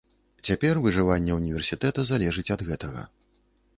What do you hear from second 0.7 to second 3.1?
выжыванне ўніверсітэта залежыць ад гэтага.